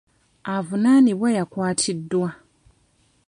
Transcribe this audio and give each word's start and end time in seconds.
Avunaanibwa 0.55 1.29
yakwatiddwa. 1.37 2.29